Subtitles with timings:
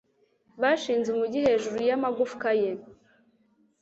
[0.61, 2.71] Bashinze umugi hejuru y'amagufwa ye